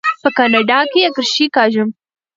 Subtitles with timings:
[0.21, 1.89] په کاناډا کې اکرښې کاږم.